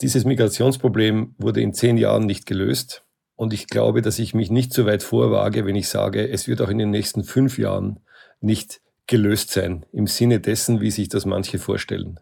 [0.00, 3.04] Dieses Migrationsproblem wurde in zehn Jahren nicht gelöst.
[3.36, 6.62] Und ich glaube, dass ich mich nicht so weit vorwage, wenn ich sage, es wird
[6.62, 8.00] auch in den nächsten fünf Jahren
[8.40, 12.20] nicht gelöst sein, im Sinne dessen, wie sich das manche vorstellen.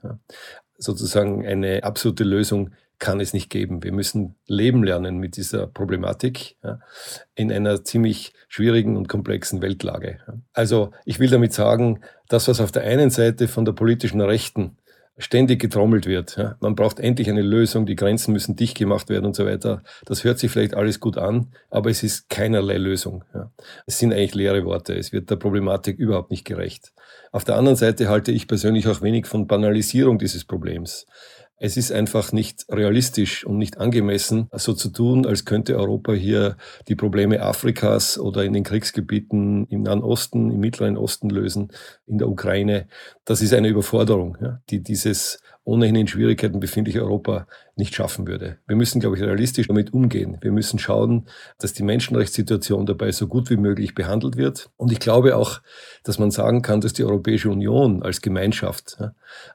[0.79, 3.83] Sozusagen eine absolute Lösung kann es nicht geben.
[3.83, 6.57] Wir müssen leben lernen mit dieser Problematik
[7.35, 10.21] in einer ziemlich schwierigen und komplexen Weltlage.
[10.53, 14.77] Also ich will damit sagen, das, was auf der einen Seite von der politischen Rechten
[15.18, 16.37] ständig getrommelt wird.
[16.37, 16.57] Ja.
[16.61, 19.83] Man braucht endlich eine Lösung, die Grenzen müssen dicht gemacht werden und so weiter.
[20.07, 23.25] Das hört sich vielleicht alles gut an, aber es ist keinerlei Lösung.
[23.35, 23.51] Ja.
[23.87, 24.94] Es sind eigentlich leere Worte.
[24.94, 26.92] Es wird der Problematik überhaupt nicht gerecht.
[27.31, 31.07] Auf der anderen Seite halte ich persönlich auch wenig von Banalisierung dieses Problems.
[31.57, 36.57] Es ist einfach nicht realistisch und nicht angemessen, so zu tun, als könnte Europa hier
[36.88, 41.71] die Probleme Afrikas oder in den Kriegsgebieten im Nahen Osten, im Mittleren Osten lösen,
[42.07, 42.88] in der Ukraine.
[43.25, 47.46] Das ist eine Überforderung, ja, die dieses ohnehin in Schwierigkeiten befindliche Europa
[47.77, 48.59] nicht schaffen würde.
[48.66, 50.37] Wir müssen, glaube ich, realistisch damit umgehen.
[50.40, 51.27] Wir müssen schauen,
[51.59, 54.70] dass die Menschenrechtssituation dabei so gut wie möglich behandelt wird.
[54.77, 55.62] Und ich glaube auch,
[56.05, 59.14] dass man sagen kann, dass die Europäische Union als Gemeinschaft ja,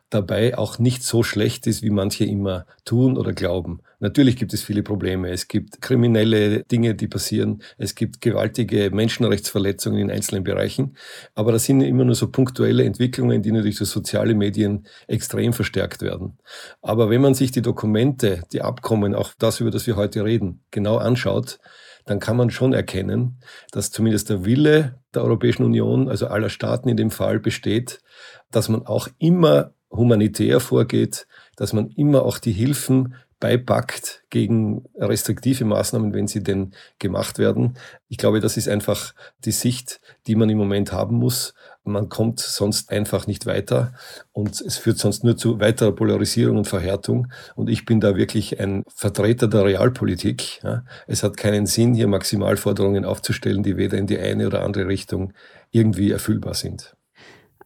[0.09, 3.81] dabei auch nicht so schlecht ist, wie manche immer tun oder glauben.
[3.99, 5.31] Natürlich gibt es viele Probleme.
[5.31, 7.63] Es gibt kriminelle Dinge, die passieren.
[7.77, 10.95] Es gibt gewaltige Menschenrechtsverletzungen in einzelnen Bereichen.
[11.33, 15.96] Aber das sind immer nur so punktuelle Entwicklungen, die natürlich durch soziale Medien extrem verstärkt
[16.01, 16.38] werden.
[16.81, 20.62] Aber wenn man sich die Dokumente, die Abkommen, auch das, über das wir heute reden,
[20.71, 21.60] genau anschaut,
[22.05, 23.39] dann kann man schon erkennen,
[23.71, 28.01] dass zumindest der Wille der Europäischen Union, also aller Staaten in dem Fall, besteht,
[28.51, 35.63] dass man auch immer humanitär vorgeht, dass man immer auch die Hilfen beipackt gegen restriktive
[35.65, 37.77] Maßnahmen, wenn sie denn gemacht werden.
[38.07, 39.13] Ich glaube, das ist einfach
[39.45, 41.53] die Sicht, die man im Moment haben muss.
[41.88, 43.93] Man kommt sonst einfach nicht weiter
[44.32, 47.28] und es führt sonst nur zu weiterer Polarisierung und Verhärtung.
[47.56, 50.62] Und ich bin da wirklich ein Vertreter der Realpolitik.
[51.08, 55.34] Es hat keinen Sinn, hier Maximalforderungen aufzustellen, die weder in die eine oder andere Richtung
[55.71, 56.95] irgendwie erfüllbar sind.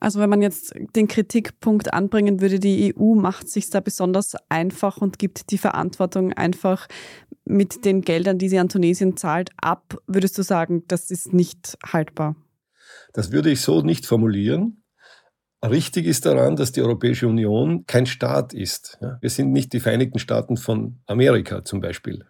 [0.02, 4.98] Also wenn man jetzt den Kritikpunkt anbringen würde, die EU macht sich da besonders einfach
[4.98, 6.88] und gibt die Verantwortung einfach
[7.46, 11.78] mit den Geldern, die sie an Tunesien zahlt, ab, würdest du sagen, das ist nicht
[11.86, 12.36] haltbar?
[13.13, 14.84] Das würde ich so nicht formulieren.
[15.63, 18.97] Richtig ist daran, dass die Europäische Union kein Staat ist.
[19.19, 22.25] Wir sind nicht die Vereinigten Staaten von Amerika zum Beispiel.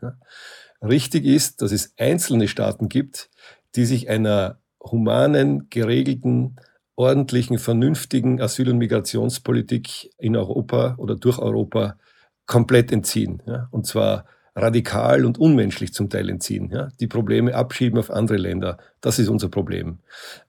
[0.81, 3.29] Richtig ist, dass es einzelne Staaten gibt,
[3.75, 6.57] die sich einer humanen, geregelten,
[6.95, 11.97] ordentlichen, vernünftigen Asyl- und Migrationspolitik in Europa oder durch Europa
[12.45, 13.41] komplett entziehen.
[13.71, 16.69] Und zwar radikal und unmenschlich zum Teil entziehen.
[16.71, 16.89] Ja?
[16.99, 18.77] Die Probleme abschieben auf andere Länder.
[18.99, 19.99] Das ist unser Problem.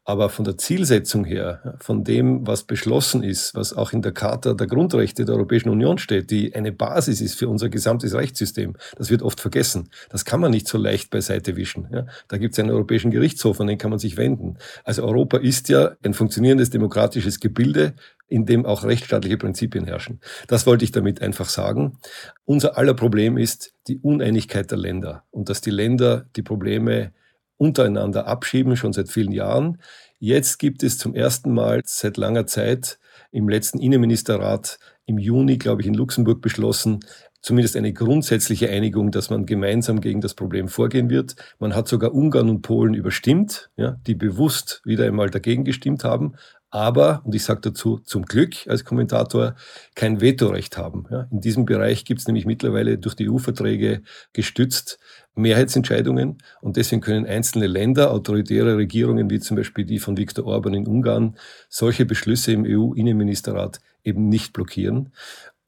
[0.04, 4.54] Aber von der Zielsetzung her, von dem, was beschlossen ist, was auch in der Charta
[4.54, 9.10] der Grundrechte der Europäischen Union steht, die eine Basis ist für unser gesamtes Rechtssystem, das
[9.10, 9.88] wird oft vergessen.
[10.10, 11.88] Das kann man nicht so leicht beiseite wischen.
[11.92, 12.06] Ja?
[12.26, 14.56] Da gibt es einen Europäischen Gerichtshof, an den kann man sich wenden.
[14.82, 17.94] Also Europa ist ja ein funktionierendes demokratisches Gebilde,
[18.32, 20.20] in dem auch rechtsstaatliche Prinzipien herrschen.
[20.48, 21.98] Das wollte ich damit einfach sagen.
[22.46, 27.12] Unser aller Problem ist die Uneinigkeit der Länder und dass die Länder die Probleme
[27.58, 29.78] untereinander abschieben, schon seit vielen Jahren.
[30.18, 32.98] Jetzt gibt es zum ersten Mal seit langer Zeit
[33.32, 37.00] im letzten Innenministerrat im Juni, glaube ich, in Luxemburg beschlossen,
[37.42, 41.36] zumindest eine grundsätzliche Einigung, dass man gemeinsam gegen das Problem vorgehen wird.
[41.58, 46.36] Man hat sogar Ungarn und Polen überstimmt, ja, die bewusst wieder einmal dagegen gestimmt haben,
[46.72, 49.54] aber, und ich sage dazu zum Glück als Kommentator,
[49.94, 51.04] kein Vetorecht haben.
[51.10, 54.98] Ja, in diesem Bereich gibt es nämlich mittlerweile durch die EU-Verträge gestützt
[55.34, 60.72] Mehrheitsentscheidungen und deswegen können einzelne Länder, autoritäre Regierungen wie zum Beispiel die von Viktor Orban
[60.72, 61.36] in Ungarn,
[61.68, 65.12] solche Beschlüsse im EU-Innenministerrat eben nicht blockieren.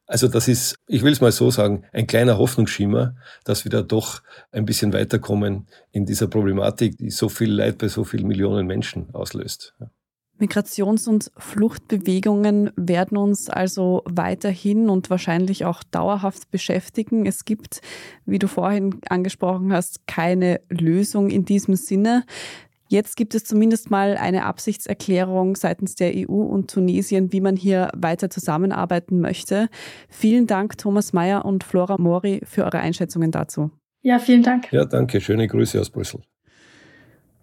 [0.07, 3.83] Also das ist, ich will es mal so sagen, ein kleiner Hoffnungsschimmer, dass wir da
[3.83, 8.65] doch ein bisschen weiterkommen in dieser Problematik, die so viel Leid bei so vielen Millionen
[8.65, 9.75] Menschen auslöst.
[10.39, 17.25] Migrations- und Fluchtbewegungen werden uns also weiterhin und wahrscheinlich auch dauerhaft beschäftigen.
[17.25, 17.81] Es gibt,
[18.25, 22.25] wie du vorhin angesprochen hast, keine Lösung in diesem Sinne.
[22.87, 27.89] Jetzt gibt es zumindest mal eine Absichtserklärung seitens der EU und Tunesien, wie man hier
[27.95, 29.69] weiter zusammenarbeiten möchte.
[30.07, 33.71] Vielen Dank, Thomas Mayer und Flora Mori, für eure Einschätzungen dazu.
[34.01, 34.71] Ja, vielen Dank.
[34.71, 35.19] Ja, danke.
[35.19, 36.21] Schöne Grüße aus Brüssel.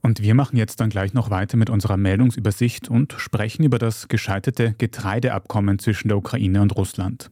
[0.03, 4.09] Und wir machen jetzt dann gleich noch weiter mit unserer Meldungsübersicht und sprechen über das
[4.09, 7.31] gescheiterte Getreideabkommen zwischen der Ukraine und Russland.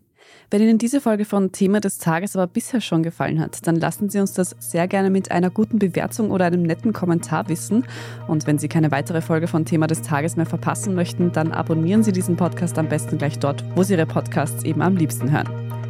[0.53, 4.11] Wenn Ihnen diese Folge von Thema des Tages aber bisher schon gefallen hat, dann lassen
[4.11, 7.85] Sie uns das sehr gerne mit einer guten Bewertung oder einem netten Kommentar wissen.
[8.27, 12.03] Und wenn Sie keine weitere Folge von Thema des Tages mehr verpassen möchten, dann abonnieren
[12.03, 15.49] Sie diesen Podcast am besten gleich dort, wo Sie Ihre Podcasts eben am liebsten hören.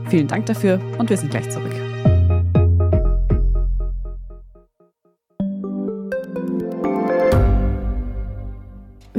[0.09, 1.90] Vielen Dank dafür und wir sind gleich zurück.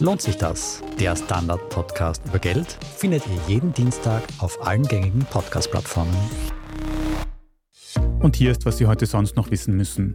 [0.00, 0.80] Lohnt sich das?
[1.00, 6.14] Der Standard-Podcast über Geld findet ihr jeden Dienstag auf allen gängigen Podcast-Plattformen.
[8.20, 10.14] Und hier ist, was Sie heute sonst noch wissen müssen.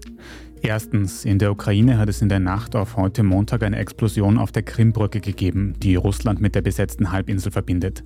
[0.61, 4.53] Erstens, in der Ukraine hat es in der Nacht auf heute Montag eine Explosion auf
[4.53, 8.05] der Krimbrücke gegeben, die Russland mit der besetzten Halbinsel verbindet.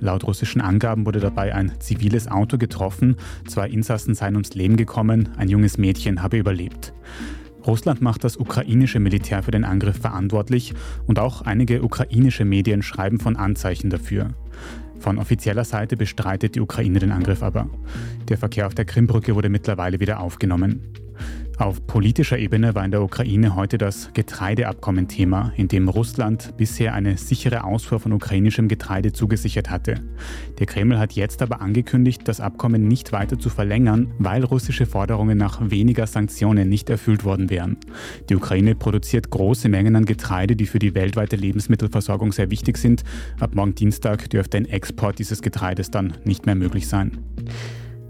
[0.00, 3.14] Laut russischen Angaben wurde dabei ein ziviles Auto getroffen,
[3.46, 6.92] zwei Insassen seien ums Leben gekommen, ein junges Mädchen habe überlebt.
[7.66, 10.74] Russland macht das ukrainische Militär für den Angriff verantwortlich
[11.06, 14.30] und auch einige ukrainische Medien schreiben von Anzeichen dafür.
[14.98, 17.68] Von offizieller Seite bestreitet die Ukraine den Angriff aber.
[18.28, 20.92] Der Verkehr auf der Krimbrücke wurde mittlerweile wieder aufgenommen.
[21.58, 26.94] Auf politischer Ebene war in der Ukraine heute das Getreideabkommen Thema, in dem Russland bisher
[26.94, 29.96] eine sichere Ausfuhr von ukrainischem Getreide zugesichert hatte.
[30.58, 35.36] Der Kreml hat jetzt aber angekündigt, das Abkommen nicht weiter zu verlängern, weil russische Forderungen
[35.36, 37.76] nach weniger Sanktionen nicht erfüllt worden wären.
[38.28, 43.04] Die Ukraine produziert große Mengen an Getreide, die für die weltweite Lebensmittelversorgung sehr wichtig sind.
[43.38, 47.18] Ab morgen Dienstag dürfte ein Export dieses Getreides dann nicht mehr möglich sein.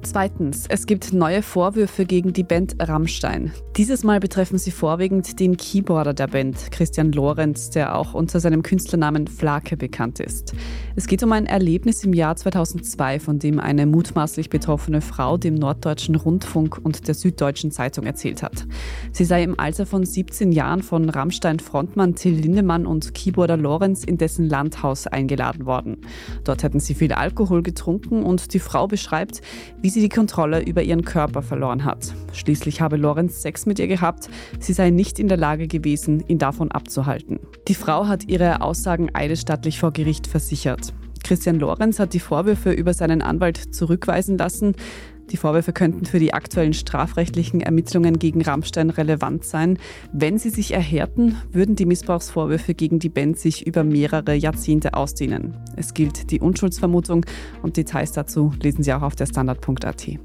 [0.04, 3.52] Zweitens, es gibt neue Vorwürfe gegen die Band Rammstein.
[3.76, 8.64] Dieses Mal betreffen sie vorwiegend den Keyboarder der Band, Christian Lorenz, der auch unter seinem
[8.64, 10.54] Künstlernamen Flake bekannt ist.
[10.96, 15.54] Es geht um ein Erlebnis im Jahr 2002, von dem eine mutmaßlich betroffene Frau dem
[15.54, 18.66] Norddeutschen Rundfunk und der Süddeutschen Zeitung erzählt hat.
[19.12, 24.18] Sie sei im Alter von 17 Jahren von Rammstein-Frontmann Till Lindemann und Keyboarder Lorenz in
[24.18, 25.98] dessen Landhaus eingeladen worden.
[26.44, 29.42] Dort hätten sie viel Alkohol getrunken und die Frau beschreibt,
[29.80, 32.14] wie sie die Kontrolle über ihren Körper verloren hat.
[32.32, 36.38] Schließlich habe Lorenz Sex mit ihr gehabt, sie sei nicht in der Lage gewesen, ihn
[36.38, 37.40] davon abzuhalten.
[37.68, 40.92] Die Frau hat ihre Aussagen eidesstattlich vor Gericht versichert.
[41.22, 44.74] Christian Lorenz hat die Vorwürfe über seinen Anwalt zurückweisen lassen.
[45.32, 49.78] Die Vorwürfe könnten für die aktuellen strafrechtlichen Ermittlungen gegen Rammstein relevant sein.
[50.12, 55.56] Wenn sie sich erhärten, würden die Missbrauchsvorwürfe gegen die Band sich über mehrere Jahrzehnte ausdehnen.
[55.74, 57.24] Es gilt die Unschuldsvermutung
[57.62, 60.18] und Details dazu lesen Sie auch auf der Standard.at.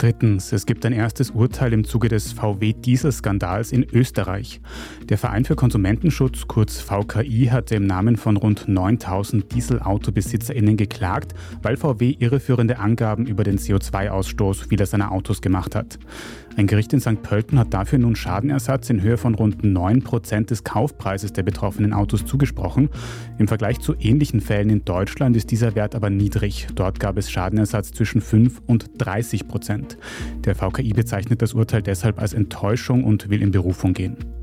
[0.00, 4.62] Drittens, es gibt ein erstes Urteil im Zuge des VW-Dieselskandals in Österreich.
[5.10, 11.76] Der Verein für Konsumentenschutz, kurz VKI, hatte im Namen von rund 9000 Dieselautobesitzerinnen geklagt, weil
[11.76, 15.98] VW irreführende Angaben über den CO2-Ausstoß vieler seiner Autos gemacht hat.
[16.56, 17.22] Ein Gericht in St.
[17.22, 22.24] Pölten hat dafür nun Schadenersatz in Höhe von rund 9% des Kaufpreises der betroffenen Autos
[22.24, 22.90] zugesprochen.
[23.38, 26.66] Im Vergleich zu ähnlichen Fällen in Deutschland ist dieser Wert aber niedrig.
[26.74, 29.96] Dort gab es Schadenersatz zwischen 5 und 30 Prozent.
[30.44, 34.39] Der VKI bezeichnet das Urteil deshalb als Enttäuschung und will in Berufung gehen.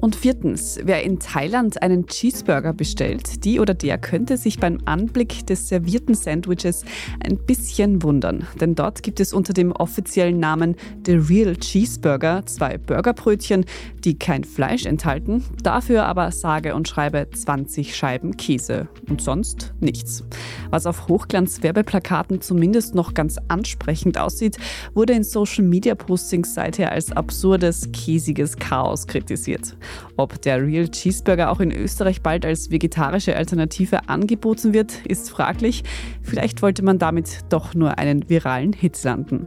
[0.00, 5.44] Und viertens, wer in Thailand einen Cheeseburger bestellt, die oder der könnte sich beim Anblick
[5.48, 6.84] des servierten Sandwiches
[7.18, 8.46] ein bisschen wundern.
[8.60, 13.64] Denn dort gibt es unter dem offiziellen Namen The Real Cheeseburger zwei Burgerbrötchen,
[14.04, 20.22] die kein Fleisch enthalten, dafür aber sage und schreibe 20 Scheiben Käse und sonst nichts.
[20.70, 24.58] Was auf Hochglanz-Werbeplakaten zumindest noch ganz ansprechend aussieht,
[24.94, 29.76] wurde in Social-Media-Postings seither als absurdes, käsiges Chaos kritisiert.
[30.16, 35.84] Ob der Real Cheeseburger auch in Österreich bald als vegetarische Alternative angeboten wird, ist fraglich.
[36.22, 39.46] Vielleicht wollte man damit doch nur einen viralen Hit landen.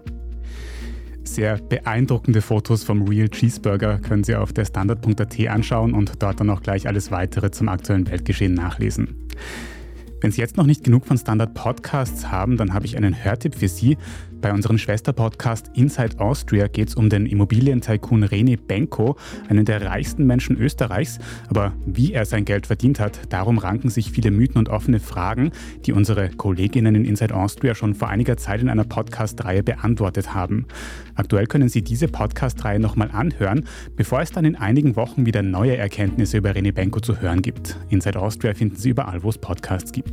[1.23, 6.49] Sehr beeindruckende Fotos vom Real Cheeseburger können Sie auf der Standard.at anschauen und dort dann
[6.49, 9.15] auch gleich alles weitere zum aktuellen Weltgeschehen nachlesen.
[10.21, 13.55] Wenn Sie jetzt noch nicht genug von Standard Podcasts haben, dann habe ich einen Hörtipp
[13.55, 13.97] für Sie.
[14.39, 19.15] Bei unserem Schwesterpodcast Inside Austria geht es um den Immobilientycoon René Benko,
[19.49, 21.19] einen der reichsten Menschen Österreichs.
[21.47, 25.51] Aber wie er sein Geld verdient hat, darum ranken sich viele Mythen und offene Fragen,
[25.85, 30.65] die unsere Kolleginnen in Inside Austria schon vor einiger Zeit in einer Podcast-Reihe beantwortet haben.
[31.15, 33.65] Aktuell können Sie diese Podcast-Reihe nochmal anhören,
[33.95, 37.77] bevor es dann in einigen Wochen wieder neue Erkenntnisse über René Benko zu hören gibt.
[37.89, 40.10] Inside Austria finden Sie überall, wo es Podcasts gibt.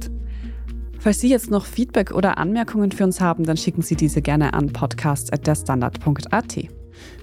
[1.01, 4.53] Falls Sie jetzt noch Feedback oder Anmerkungen für uns haben, dann schicken Sie diese gerne
[4.53, 6.69] an podcast.derstandard.at.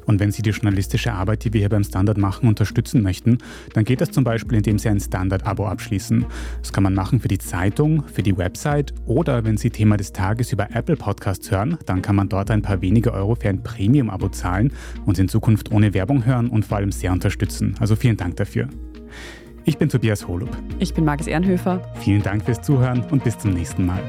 [0.05, 3.39] Und wenn Sie die journalistische Arbeit, die wir hier beim Standard machen, unterstützen möchten,
[3.73, 6.25] dann geht das zum Beispiel, indem Sie ein Standard-Abo abschließen.
[6.61, 10.13] Das kann man machen für die Zeitung, für die Website oder wenn Sie Thema des
[10.13, 13.63] Tages über Apple Podcasts hören, dann kann man dort ein paar wenige Euro für ein
[13.63, 14.71] Premium-Abo zahlen
[15.05, 17.75] und in Zukunft ohne Werbung hören und vor allem sehr unterstützen.
[17.79, 18.69] Also vielen Dank dafür.
[19.67, 20.49] Ich bin Tobias Holub.
[20.77, 21.81] Ich bin Markus Ehrenhöfer.
[21.95, 23.99] Vielen Dank fürs Zuhören und bis zum nächsten Mal.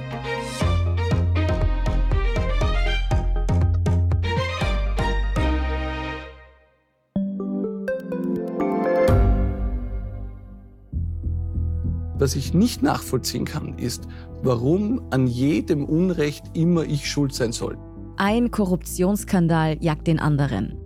[12.18, 14.06] Was ich nicht nachvollziehen kann, ist,
[14.42, 17.78] warum an jedem Unrecht immer ich schuld sein soll.
[18.18, 20.85] Ein Korruptionsskandal jagt den anderen.